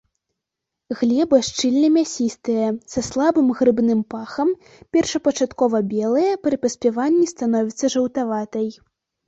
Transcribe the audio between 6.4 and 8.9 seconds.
пры паспяванні становіцца жаўтаватай.